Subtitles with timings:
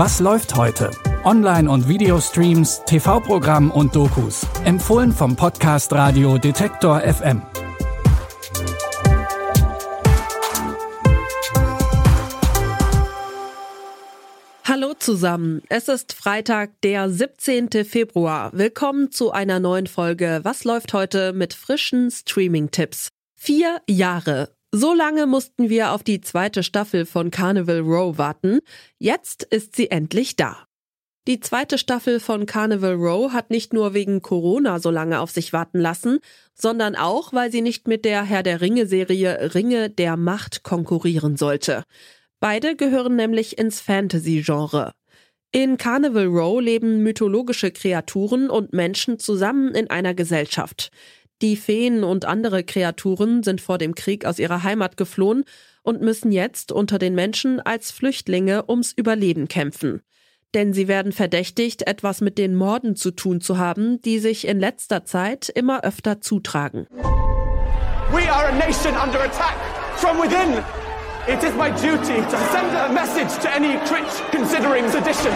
[0.00, 0.92] Was läuft heute?
[1.24, 4.46] Online- und Videostreams, TV-Programm und Dokus.
[4.64, 7.42] Empfohlen vom Podcast Radio Detektor FM.
[14.62, 17.68] Hallo zusammen, es ist Freitag, der 17.
[17.84, 18.52] Februar.
[18.52, 23.08] Willkommen zu einer neuen Folge Was läuft heute mit frischen Streaming-Tipps.
[23.34, 24.57] Vier Jahre.
[24.72, 28.58] So lange mussten wir auf die zweite Staffel von Carnival Row warten.
[28.98, 30.66] Jetzt ist sie endlich da.
[31.26, 35.54] Die zweite Staffel von Carnival Row hat nicht nur wegen Corona so lange auf sich
[35.54, 36.18] warten lassen,
[36.54, 41.38] sondern auch, weil sie nicht mit der Herr der Ringe Serie Ringe der Macht konkurrieren
[41.38, 41.84] sollte.
[42.38, 44.92] Beide gehören nämlich ins Fantasy-Genre.
[45.50, 50.90] In Carnival Row leben mythologische Kreaturen und Menschen zusammen in einer Gesellschaft.
[51.40, 55.44] Die Feen und andere Kreaturen sind vor dem Krieg aus ihrer Heimat geflohen
[55.84, 60.02] und müssen jetzt unter den Menschen als Flüchtlinge ums Überleben kämpfen.
[60.54, 64.58] Denn sie werden verdächtigt, etwas mit den Morden zu tun zu haben, die sich in
[64.58, 66.88] letzter Zeit immer öfter zutragen.
[68.10, 69.56] We are a nation under attack
[69.96, 70.58] from within.
[71.28, 75.32] It is my duty to send a message to any crit considering sedition.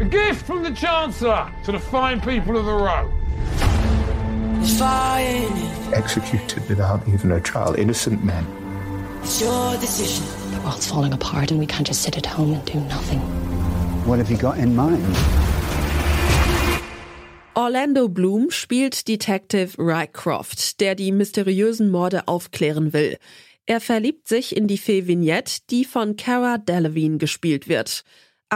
[0.00, 3.12] A gift from the Chancellor to the fine people of the Row.
[5.92, 8.44] Executed without even a trial, innocent men.
[9.22, 10.24] It's your decision.
[10.52, 13.20] The world's falling apart and we can't just sit at home and do nothing.
[14.06, 15.04] What have you got in mind?
[17.54, 23.18] Orlando Bloom spielt Detective Rycroft, der die mysteriösen Morde aufklären will.
[23.66, 28.04] Er verliebt sich in die Fee Vignette, die von Cara Delevingne gespielt wird.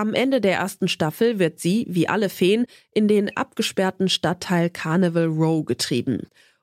[0.00, 5.26] Am Ende der ersten Staffel wird sie, wie alle Feen, in den abgesperrten Stadtteil Carnival
[5.26, 6.22] Row getrieben.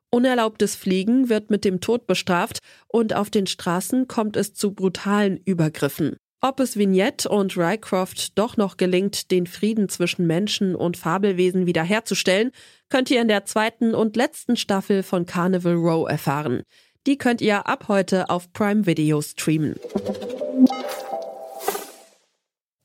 [0.10, 2.58] Unerlaubtes Fliegen wird mit dem Tod bestraft
[2.88, 6.16] und auf den Straßen kommt es zu brutalen Übergriffen.
[6.42, 12.50] Ob es Vignette und Rycroft doch noch gelingt, den Frieden zwischen Menschen und Fabelwesen wiederherzustellen,
[12.90, 16.64] könnt ihr in der zweiten und letzten Staffel von Carnival Row erfahren.
[17.06, 19.76] Die könnt ihr ab heute auf Prime Video streamen.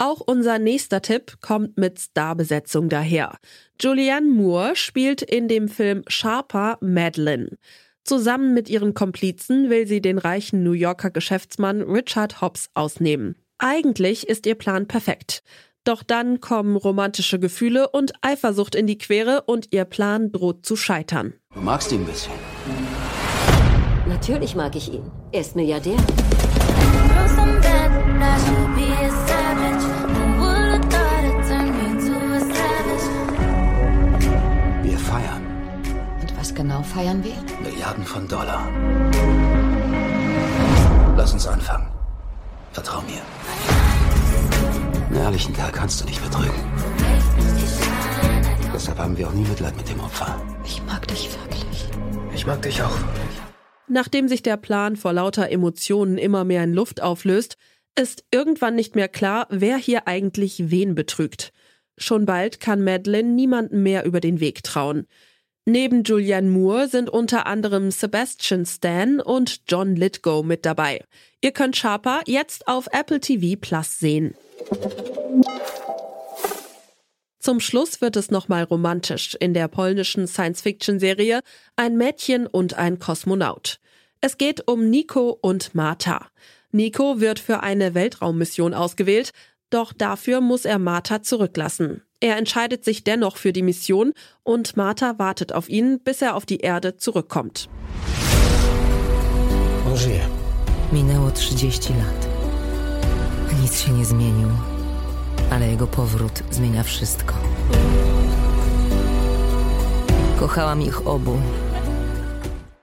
[0.04, 3.36] Auch unser nächster Tipp kommt mit Starbesetzung daher.
[3.80, 7.50] Julianne Moore spielt in dem Film Sharper Madeline.
[8.02, 13.36] Zusammen mit ihren Komplizen will sie den reichen New Yorker Geschäftsmann Richard Hobbs ausnehmen.
[13.58, 15.44] Eigentlich ist ihr Plan perfekt.
[15.84, 20.74] Doch dann kommen romantische Gefühle und Eifersucht in die Quere und ihr Plan droht zu
[20.74, 21.34] scheitern.
[21.54, 22.32] Du magst ihn ein bisschen.
[24.08, 25.08] Natürlich mag ich ihn.
[25.30, 25.96] Er ist Milliardär.
[36.92, 37.34] Feiern wir?
[37.62, 38.70] Milliarden von Dollar.
[41.16, 41.88] Lass uns anfangen.
[42.72, 43.22] Vertrau mir.
[45.08, 46.60] Einen ehrlichen Tag kannst du nicht betrügen.
[48.74, 50.40] Deshalb haben wir auch nie Mitleid mit dem Opfer.
[50.64, 51.88] Ich mag dich wirklich.
[52.34, 52.98] Ich mag dich auch.
[53.88, 57.56] Nachdem sich der Plan vor lauter Emotionen immer mehr in Luft auflöst,
[57.98, 61.52] ist irgendwann nicht mehr klar, wer hier eigentlich wen betrügt.
[61.98, 65.06] Schon bald kann Madeline niemandem mehr über den Weg trauen.
[65.64, 71.04] Neben Julianne Moore sind unter anderem Sebastian Stan und John Lithgow mit dabei.
[71.40, 74.34] Ihr könnt Sharper jetzt auf Apple TV Plus sehen.
[77.38, 81.42] Zum Schluss wird es nochmal romantisch in der polnischen Science-Fiction-Serie
[81.76, 83.78] Ein Mädchen und ein Kosmonaut.
[84.20, 86.28] Es geht um Nico und Martha.
[86.72, 89.30] Nico wird für eine Weltraummission ausgewählt,
[89.70, 92.02] doch dafür muss er Martha zurücklassen.
[92.22, 94.12] Er entscheidet sich dennoch für die Mission
[94.44, 97.68] und Martha wartet auf ihn, bis er auf die Erde zurückkommt.
[99.90, 100.28] On żyje.
[100.92, 102.28] Minęło 30 lat.
[103.60, 104.48] Nic się nie zmienił,
[105.50, 107.34] ale jego powrót zmienia wszystko.
[110.38, 111.40] Kochałam ich obu.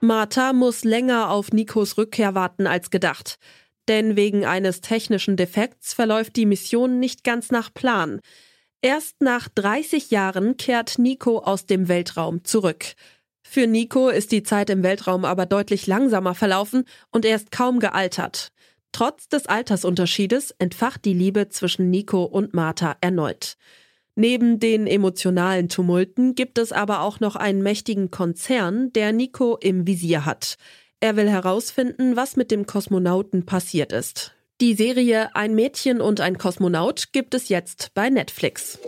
[0.00, 3.38] Martha muss länger auf Nikos Rückkehr warten als gedacht.
[3.88, 8.20] Denn wegen eines technischen Defekts verläuft die Mission nicht ganz nach Plan.
[8.82, 12.94] Erst nach 30 Jahren kehrt Nico aus dem Weltraum zurück.
[13.42, 17.78] Für Nico ist die Zeit im Weltraum aber deutlich langsamer verlaufen und er ist kaum
[17.78, 18.52] gealtert.
[18.92, 23.56] Trotz des Altersunterschiedes entfacht die Liebe zwischen Nico und Martha erneut.
[24.14, 29.86] Neben den emotionalen Tumulten gibt es aber auch noch einen mächtigen Konzern, der Nico im
[29.86, 30.56] Visier hat.
[31.00, 34.34] Er will herausfinden, was mit dem Kosmonauten passiert ist.
[34.60, 38.78] Die Serie Ein Mädchen und ein Kosmonaut gibt es jetzt bei Netflix.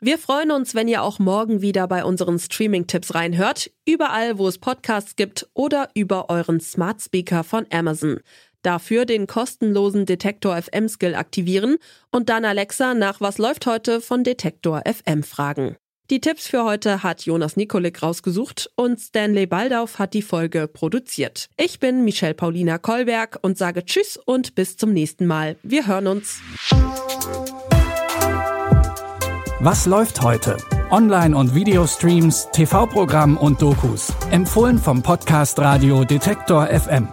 [0.00, 4.58] Wir freuen uns, wenn ihr auch morgen wieder bei unseren Streaming-Tipps reinhört, überall, wo es
[4.58, 8.20] Podcasts gibt oder über euren Smart Speaker von Amazon.
[8.60, 11.78] Dafür den kostenlosen Detektor FM Skill aktivieren
[12.10, 15.76] und dann Alexa nach Was läuft heute von Detektor FM fragen.
[16.12, 21.48] Die Tipps für heute hat Jonas Nikolik rausgesucht und Stanley Baldauf hat die Folge produziert.
[21.56, 25.56] Ich bin Michelle Paulina Kolberg und sage Tschüss und bis zum nächsten Mal.
[25.62, 26.42] Wir hören uns.
[29.60, 30.58] Was läuft heute?
[30.90, 34.12] Online- und Videostreams, TV-Programm und Dokus.
[34.30, 37.08] Empfohlen vom Podcast Radio Detektor FM.